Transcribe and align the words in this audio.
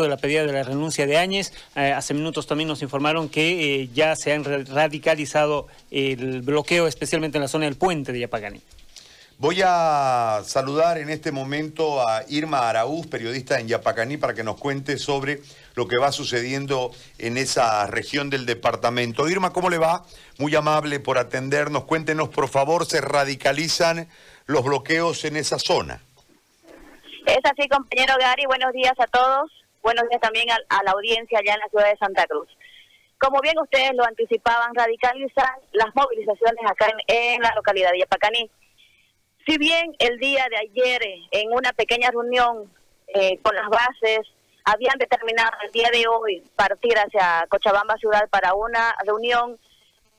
de 0.00 0.08
la 0.08 0.16
pedida 0.16 0.46
de 0.46 0.52
la 0.52 0.62
renuncia 0.62 1.06
de 1.06 1.18
Áñez. 1.18 1.52
Eh, 1.76 1.92
hace 1.92 2.14
minutos 2.14 2.46
también 2.46 2.68
nos 2.68 2.80
informaron 2.80 3.28
que 3.28 3.82
eh, 3.82 3.90
ya 3.92 4.16
se 4.16 4.32
han 4.32 4.44
radicalizado 4.44 5.66
el 5.90 6.40
bloqueo, 6.40 6.86
especialmente 6.86 7.36
en 7.36 7.42
la 7.42 7.48
zona 7.48 7.66
del 7.66 7.74
puente 7.74 8.12
de 8.12 8.20
Yapacani. 8.20 8.62
Voy 9.42 9.60
a 9.64 10.40
saludar 10.44 10.98
en 10.98 11.10
este 11.10 11.32
momento 11.32 12.06
a 12.06 12.22
Irma 12.28 12.68
Araúz, 12.68 13.08
periodista 13.08 13.58
en 13.58 13.66
Yapacaní, 13.66 14.16
para 14.16 14.34
que 14.34 14.44
nos 14.44 14.56
cuente 14.56 14.98
sobre 14.98 15.40
lo 15.74 15.88
que 15.88 15.96
va 15.96 16.12
sucediendo 16.12 16.92
en 17.18 17.36
esa 17.36 17.86
región 17.88 18.30
del 18.30 18.46
departamento. 18.46 19.28
Irma, 19.28 19.52
¿cómo 19.52 19.68
le 19.68 19.78
va? 19.78 20.04
Muy 20.38 20.54
amable 20.54 21.00
por 21.00 21.18
atendernos. 21.18 21.84
Cuéntenos, 21.84 22.28
por 22.28 22.48
favor, 22.48 22.86
¿se 22.86 23.00
radicalizan 23.00 24.06
los 24.46 24.62
bloqueos 24.62 25.24
en 25.24 25.36
esa 25.36 25.58
zona? 25.58 26.00
Es 27.26 27.40
así, 27.44 27.68
compañero 27.68 28.14
Gary. 28.20 28.44
Buenos 28.46 28.72
días 28.72 28.94
a 28.98 29.06
todos. 29.06 29.50
Buenos 29.82 30.08
días 30.08 30.20
también 30.20 30.46
a, 30.48 30.82
la 30.84 30.92
audiencia 30.92 31.40
allá 31.40 31.54
en 31.54 31.60
la 31.60 31.68
ciudad 31.68 31.90
de 31.90 31.96
Santa 31.96 32.24
Cruz. 32.26 32.48
Como 33.18 33.40
bien 33.40 33.58
ustedes 33.58 33.90
lo 33.94 34.04
anticipaban, 34.04 34.72
radicalizan 34.76 35.56
las 35.72 35.92
movilizaciones 35.96 36.64
acá 36.70 36.86
en, 37.08 37.42
la 37.42 37.52
localidad 37.56 37.90
de 37.90 37.98
Yapacaní. 37.98 38.48
Si 39.44 39.58
bien 39.58 39.92
el 39.98 40.18
día 40.18 40.46
de 40.50 40.56
ayer, 40.58 41.02
en 41.32 41.52
una 41.52 41.72
pequeña 41.72 42.12
reunión 42.12 42.72
eh, 43.08 43.40
con 43.42 43.56
las 43.56 43.68
bases, 43.68 44.20
habían 44.64 44.96
determinado 44.98 45.50
el 45.64 45.72
día 45.72 45.88
de 45.92 46.06
hoy 46.06 46.44
partir 46.54 46.96
hacia 46.96 47.44
Cochabamba 47.48 47.96
ciudad 47.96 48.28
para 48.30 48.54
una 48.54 48.94
reunión 49.04 49.58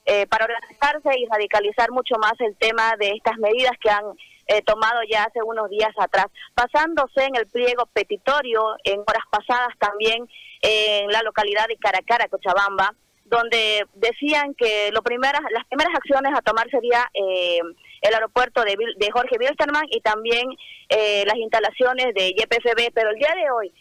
eh, 0.04 0.26
para 0.26 0.44
organizarse 0.44 1.18
y 1.18 1.26
radicalizar 1.26 1.90
mucho 1.90 2.16
más 2.18 2.34
el 2.40 2.54
tema 2.56 2.96
de 2.98 3.12
estas 3.12 3.38
medidas 3.38 3.72
que 3.80 3.88
han 3.88 4.04
eh, 4.46 4.62
tomado 4.62 5.00
ya 5.10 5.24
hace 5.24 5.42
unos 5.42 5.68
días 5.70 5.92
atrás, 5.98 6.26
basándose 6.54 7.24
en 7.24 7.36
el 7.36 7.46
pliego 7.46 7.86
petitorio 7.86 8.76
en 8.84 9.00
horas 9.00 9.24
pasadas 9.30 9.74
también 9.78 10.28
en 10.60 11.10
la 11.10 11.22
localidad 11.22 11.66
de 11.68 11.76
Caracara, 11.76 12.28
Cochabamba, 12.28 12.94
donde 13.24 13.84
decían 13.94 14.54
que 14.54 14.90
lo 14.92 15.02
primeras, 15.02 15.40
las 15.50 15.64
primeras 15.66 15.94
acciones 15.94 16.32
a 16.36 16.42
tomar 16.42 16.68
sería 16.70 17.10
eh, 17.14 17.60
el 18.02 18.14
aeropuerto 18.14 18.62
de, 18.62 18.76
de 18.96 19.10
Jorge 19.10 19.36
Wilstermann 19.38 19.86
y 19.90 20.00
también 20.00 20.48
eh, 20.88 21.24
las 21.26 21.36
instalaciones 21.36 22.14
de 22.14 22.28
YPFB, 22.28 22.92
pero 22.94 23.10
el 23.10 23.16
día 23.16 23.34
de 23.34 23.50
hoy, 23.50 23.72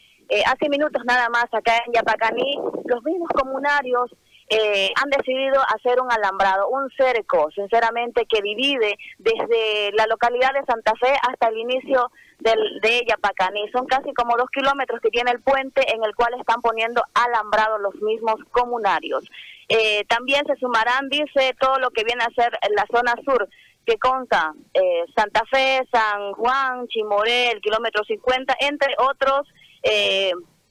hace 0.45 0.67
minutos 0.69 1.03
nada 1.05 1.29
más 1.29 1.45
acá 1.51 1.83
en 1.85 1.93
Yapacaní, 1.93 2.57
los 2.85 3.03
mismos 3.03 3.29
comunarios 3.35 4.09
eh, 4.53 4.91
han 5.01 5.09
decidido 5.09 5.61
hacer 5.75 5.99
un 5.99 6.11
alambrado, 6.11 6.67
un 6.69 6.89
cerco, 6.91 7.49
sinceramente, 7.55 8.25
que 8.25 8.41
divide 8.41 8.97
desde 9.17 9.91
la 9.93 10.05
localidad 10.05 10.53
de 10.53 10.65
Santa 10.65 10.93
Fe 10.99 11.11
hasta 11.27 11.47
el 11.47 11.57
inicio 11.57 12.11
del, 12.39 12.79
de 12.81 13.03
Yapacaní. 13.07 13.67
Son 13.71 13.87
casi 13.87 14.13
como 14.13 14.37
dos 14.37 14.49
kilómetros 14.51 15.01
que 15.01 15.09
tiene 15.09 15.31
el 15.31 15.41
puente 15.41 15.81
en 15.93 16.03
el 16.03 16.13
cual 16.15 16.33
están 16.39 16.61
poniendo 16.61 17.03
alambrado 17.13 17.79
los 17.79 17.95
mismos 17.95 18.35
comunarios. 18.51 19.23
Eh, 19.69 20.05
también 20.05 20.45
se 20.45 20.55
sumarán, 20.57 21.09
dice, 21.09 21.55
todo 21.59 21.79
lo 21.79 21.89
que 21.89 22.03
viene 22.03 22.23
a 22.23 22.41
ser 22.41 22.57
la 22.75 22.85
zona 22.91 23.15
sur, 23.25 23.49
que 23.85 23.97
consta 23.97 24.53
eh, 24.73 25.05
Santa 25.15 25.43
Fe, 25.49 25.87
San 25.91 26.33
Juan, 26.33 26.87
Chimoré, 26.87 27.59
kilómetro 27.61 28.03
50, 28.03 28.55
entre 28.59 28.93
otros 28.99 29.47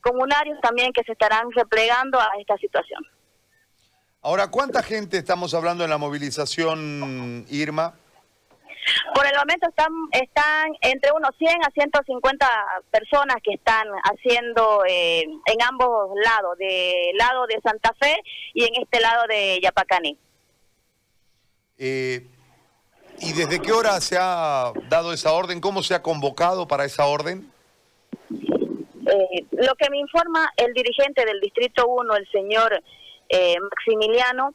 comunarios 0.01 0.59
también 0.63 0.91
que 0.93 1.05
se 1.05 1.13
estarán 1.13 1.51
replegando 1.53 2.19
a 2.19 2.31
esta 2.39 2.57
situación. 2.57 3.03
Ahora, 4.25 4.53
¿cuánta 4.53 4.85
gente 4.85 5.19
estamos 5.19 5.53
hablando 5.53 5.83
en 5.83 5.91
la 5.91 5.99
movilización, 5.99 7.45
Irma? 7.51 7.93
Por 9.17 9.27
el 9.27 9.37
momento 9.37 9.69
están, 9.69 9.93
están 10.13 10.71
entre 10.81 11.11
unos 11.11 11.31
100 11.39 11.65
a 11.65 11.71
150 11.73 12.47
personas 12.93 13.37
que 13.43 13.55
están 13.55 13.89
haciendo 14.05 14.85
eh, 14.89 15.23
en 15.23 15.63
ambos 15.63 16.11
lados, 16.25 16.57
del 16.57 17.17
lado 17.17 17.47
de 17.49 17.61
Santa 17.65 17.93
Fe 18.01 18.17
y 18.55 18.63
en 18.63 18.83
este 18.83 19.01
lado 19.01 19.25
de 19.29 19.59
Yapacaní. 19.61 20.17
Eh, 21.79 22.25
¿Y 23.19 23.33
desde 23.33 23.61
qué 23.61 23.73
hora 23.73 24.01
se 24.01 24.17
ha 24.21 24.73
dado 24.89 25.13
esa 25.13 25.33
orden? 25.33 25.61
¿Cómo 25.61 25.83
se 25.83 25.97
ha 25.97 26.03
convocado 26.03 26.69
para 26.69 26.85
esa 26.85 27.07
orden? 27.07 27.51
Eh, 28.31 29.47
lo 29.51 29.75
que 29.75 29.91
me 29.91 29.99
informa 29.99 30.49
el 30.57 30.73
dirigente 30.75 31.25
del 31.25 31.41
Distrito 31.41 31.89
1, 31.89 32.17
el 32.17 32.29
señor 32.31 32.83
eh, 33.33 33.57
Maximiliano. 33.59 34.55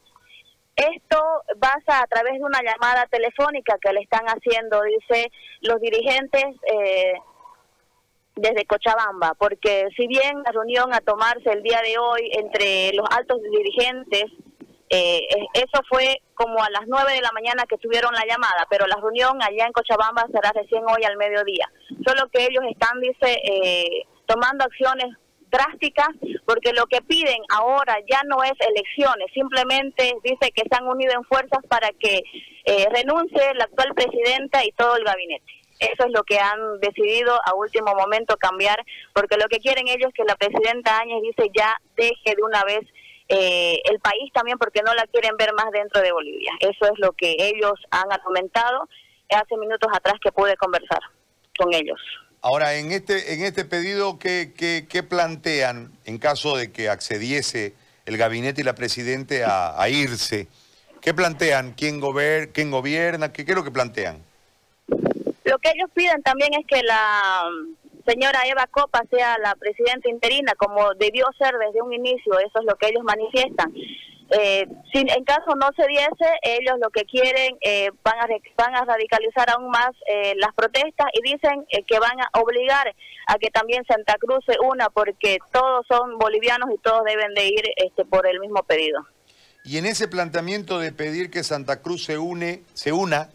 Esto 0.76 1.18
pasa 1.58 2.00
a 2.00 2.06
través 2.06 2.34
de 2.34 2.44
una 2.44 2.62
llamada 2.62 3.06
telefónica 3.06 3.76
que 3.80 3.92
le 3.92 4.00
están 4.00 4.24
haciendo, 4.26 4.80
dice, 4.82 5.32
los 5.62 5.80
dirigentes 5.80 6.44
eh, 6.72 7.14
desde 8.36 8.64
Cochabamba, 8.66 9.34
porque 9.34 9.88
si 9.96 10.06
bien 10.06 10.40
la 10.46 10.52
reunión 10.52 10.94
a 10.94 11.00
tomarse 11.00 11.50
el 11.50 11.64
día 11.64 11.82
de 11.82 11.98
hoy 11.98 12.30
entre 12.32 12.92
los 12.92 13.04
altos 13.10 13.42
dirigentes, 13.42 14.26
eh, 14.90 15.26
eso 15.54 15.82
fue 15.88 16.22
como 16.34 16.62
a 16.62 16.70
las 16.70 16.86
9 16.86 17.12
de 17.12 17.22
la 17.22 17.32
mañana 17.32 17.64
que 17.68 17.78
tuvieron 17.78 18.14
la 18.14 18.24
llamada, 18.24 18.64
pero 18.70 18.86
la 18.86 18.96
reunión 18.96 19.42
allá 19.42 19.66
en 19.66 19.72
Cochabamba 19.72 20.26
será 20.32 20.52
recién 20.52 20.84
hoy 20.84 21.02
al 21.04 21.16
mediodía. 21.16 21.68
Solo 22.06 22.28
que 22.32 22.44
ellos 22.44 22.62
están, 22.70 23.00
dice, 23.00 23.42
tomando 24.26 24.64
acciones 24.64 25.08
drásticas 25.50 26.08
porque 26.46 26.72
lo 26.72 26.86
que 26.86 27.02
piden 27.02 27.42
ahora 27.50 27.98
ya 28.10 28.22
no 28.26 28.42
es 28.42 28.52
elecciones, 28.58 29.30
simplemente 29.32 30.14
dice 30.22 30.50
que 30.52 30.62
se 30.62 30.76
han 30.76 30.86
unido 30.86 31.12
en 31.12 31.24
fuerzas 31.24 31.60
para 31.68 31.90
que 31.90 32.22
eh, 32.64 32.86
renuncie 32.90 33.54
la 33.54 33.64
actual 33.64 33.94
presidenta 33.94 34.64
y 34.64 34.72
todo 34.72 34.96
el 34.96 35.04
gabinete. 35.04 35.44
Eso 35.78 36.06
es 36.06 36.12
lo 36.12 36.24
que 36.24 36.38
han 36.38 36.80
decidido 36.80 37.38
a 37.44 37.54
último 37.54 37.94
momento 37.94 38.36
cambiar, 38.36 38.84
porque 39.12 39.36
lo 39.36 39.46
que 39.48 39.58
quieren 39.58 39.86
ellos 39.86 40.08
es 40.08 40.14
que 40.14 40.24
la 40.24 40.36
presidenta 40.36 40.98
Áñez 40.98 41.22
dice 41.22 41.50
ya 41.56 41.76
deje 41.96 42.34
de 42.34 42.42
una 42.42 42.64
vez 42.64 42.80
eh, 43.28 43.80
el 43.84 44.00
país 44.00 44.32
también 44.32 44.58
porque 44.58 44.82
no 44.82 44.94
la 44.94 45.06
quieren 45.06 45.36
ver 45.36 45.52
más 45.52 45.70
dentro 45.70 46.00
de 46.00 46.12
Bolivia. 46.12 46.52
Eso 46.60 46.86
es 46.86 46.98
lo 46.98 47.12
que 47.12 47.36
ellos 47.38 47.74
han 47.90 48.10
argumentado 48.10 48.88
hace 49.28 49.56
minutos 49.56 49.90
atrás 49.92 50.14
que 50.22 50.32
pude 50.32 50.56
conversar 50.56 51.00
con 51.58 51.72
ellos. 51.74 52.00
Ahora, 52.40 52.76
en 52.76 52.92
este, 52.92 53.34
en 53.34 53.42
este 53.42 53.64
pedido, 53.64 54.18
¿qué, 54.18 54.52
qué, 54.56 55.02
plantean 55.02 55.90
en 56.04 56.18
caso 56.18 56.56
de 56.56 56.70
que 56.70 56.88
accediese 56.88 57.74
el 58.06 58.16
gabinete 58.16 58.60
y 58.60 58.64
la 58.64 58.74
presidente 58.74 59.44
a, 59.44 59.88
irse? 59.88 60.46
¿Qué 61.00 61.12
plantean? 61.12 61.72
¿Quién, 61.72 61.98
gober, 61.98 62.50
quién 62.50 62.70
gobierna? 62.70 63.32
¿Qué, 63.32 63.44
¿Qué 63.44 63.52
es 63.52 63.56
lo 63.56 63.64
que 63.64 63.72
plantean? 63.72 64.22
Lo 64.86 65.58
que 65.58 65.70
ellos 65.74 65.90
piden 65.94 66.22
también 66.22 66.50
es 66.54 66.66
que 66.66 66.82
la 66.82 67.42
mm, 67.50 68.08
señora 68.08 68.42
Eva 68.46 68.66
Copa 68.70 69.02
sea 69.10 69.36
la 69.38 69.56
presidenta 69.56 70.08
interina, 70.08 70.52
como 70.56 70.94
debió 70.94 71.26
ser 71.38 71.54
desde 71.58 71.82
un 71.82 71.92
inicio, 71.92 72.38
eso 72.38 72.60
es 72.60 72.64
lo 72.64 72.76
que 72.76 72.88
ellos 72.88 73.02
manifiestan. 73.02 73.72
Eh, 74.30 74.66
si 74.92 74.98
en 74.98 75.24
caso 75.24 75.54
no 75.56 75.70
se 75.74 75.86
diese, 75.86 76.30
ellos 76.42 76.76
lo 76.80 76.90
que 76.90 77.04
quieren 77.04 77.56
eh, 77.62 77.90
van, 78.04 78.18
a, 78.18 78.26
van 78.56 78.76
a 78.76 78.84
radicalizar 78.84 79.48
aún 79.50 79.70
más 79.70 79.90
eh, 80.06 80.34
las 80.36 80.54
protestas 80.54 81.06
y 81.14 81.22
dicen 81.22 81.64
eh, 81.70 81.82
que 81.84 81.98
van 81.98 82.20
a 82.20 82.38
obligar 82.38 82.94
a 83.26 83.38
que 83.38 83.48
también 83.48 83.84
Santa 83.86 84.16
Cruz 84.18 84.44
se 84.46 84.56
una 84.60 84.90
porque 84.90 85.38
todos 85.50 85.86
son 85.88 86.18
bolivianos 86.18 86.68
y 86.74 86.78
todos 86.78 87.04
deben 87.04 87.32
de 87.34 87.46
ir 87.46 87.62
este, 87.76 88.04
por 88.04 88.26
el 88.26 88.38
mismo 88.40 88.62
pedido. 88.64 89.06
Y 89.64 89.78
en 89.78 89.86
ese 89.86 90.08
planteamiento 90.08 90.78
de 90.78 90.92
pedir 90.92 91.30
que 91.30 91.42
Santa 91.42 91.80
Cruz 91.80 92.04
se 92.04 92.18
une, 92.18 92.62
se 92.74 92.92
una, 92.92 93.30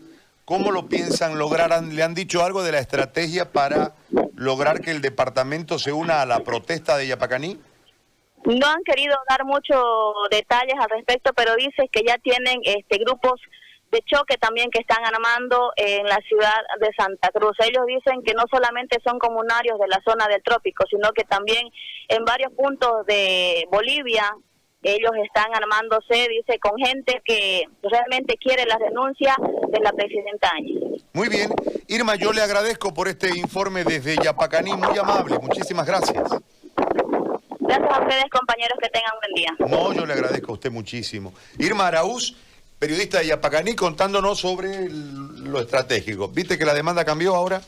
¿cómo 0.46 0.72
lo 0.72 0.90
piensan 0.90 1.40
lograr? 1.40 1.84
¿Le 1.84 2.04
han 2.04 2.14
dicho 2.14 2.44
algo 2.44 2.64
de 2.64 2.72
la 2.72 2.80
estrategia 2.80 3.52
para 3.52 3.94
lograr 4.36 4.82
que 4.82 4.92
el 4.92 5.02
departamento 5.02 5.80
se 5.80 5.92
una 5.92 6.22
a 6.22 6.26
la 6.26 6.40
protesta 6.42 6.98
de 6.98 7.08
Yapacaní? 7.08 7.60
No 8.46 8.68
han 8.68 8.84
querido 8.84 9.16
dar 9.30 9.46
muchos 9.46 9.84
detalles 10.30 10.76
al 10.80 10.90
respecto, 10.90 11.32
pero 11.34 11.56
dice 11.56 11.90
que 11.92 12.04
ya 12.06 12.18
tienen 12.18 12.60
este 12.64 12.98
grupos 12.98 13.40
de 13.92 14.02
choque 14.02 14.38
también 14.38 14.70
que 14.72 14.80
están 14.80 15.06
armando 15.06 15.72
en 15.76 16.06
la 16.06 16.18
ciudad 16.28 16.56
de 16.80 16.90
Santa 16.98 17.30
Cruz. 17.30 17.56
Ellos 17.60 17.86
dicen 17.86 18.24
que 18.24 18.34
no 18.34 18.44
solamente 18.52 18.98
son 19.06 19.20
comunarios 19.20 19.80
de 19.80 19.88
la 19.88 20.02
zona 20.06 20.28
del 20.28 20.42
trópico, 20.42 20.84
sino 20.90 21.12
que 21.12 21.24
también 21.24 21.70
en 22.10 22.26
varios 22.26 22.52
puntos 22.54 23.06
de 23.06 23.68
Bolivia 23.72 24.36
ellos 24.84 25.12
están 25.24 25.46
armándose, 25.56 26.28
dice, 26.28 26.60
con 26.60 26.78
gente 26.78 27.22
que 27.24 27.64
realmente 27.84 28.36
quiere 28.38 28.66
la 28.66 28.78
renuncia 28.78 29.36
de 29.70 29.80
la 29.80 29.94
presidenta 29.94 30.50
Áñez. 30.54 31.04
Muy 31.14 31.30
bien. 31.30 31.54
Irma, 31.88 32.16
yo 32.16 32.34
le 32.34 32.42
agradezco 32.42 32.94
por 32.94 33.08
este 33.08 33.30
informe 33.38 33.84
desde 33.84 34.18
Yapacaní, 34.22 34.74
muy 34.74 34.98
amable. 34.98 35.40
Muchísimas 35.40 35.86
gracias. 35.86 36.24
Gracias 37.74 37.98
a 37.98 38.02
ustedes, 38.02 38.26
compañeros, 38.30 38.78
que 38.80 38.90
tengan 38.90 39.12
buen 39.20 39.34
día. 39.34 39.52
No, 39.68 39.94
yo 39.94 40.06
le 40.06 40.14
agradezco 40.14 40.52
a 40.52 40.54
usted 40.54 40.70
muchísimo. 40.70 41.34
Irma 41.58 41.88
Araúz, 41.88 42.36
periodista 42.78 43.18
de 43.18 43.28
Yapacaní, 43.28 43.74
contándonos 43.76 44.40
sobre 44.40 44.90
lo 44.92 45.60
estratégico. 45.60 46.28
¿Viste 46.28 46.60
que 46.60 46.66
la 46.66 46.76
demanda 46.76 47.04
cambió 47.04 47.34
ahora? 47.34 47.64